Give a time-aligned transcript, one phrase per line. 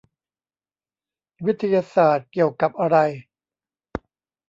[1.45, 2.97] วิทยาศาสตร์เกี่ยวอะไร?